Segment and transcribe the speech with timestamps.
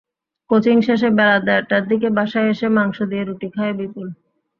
[0.49, 4.07] Coaching শেষে বেলা দেড়টার দিকে বাসায় এসে মাংস দিয়ে রুটি খায় বিপুল।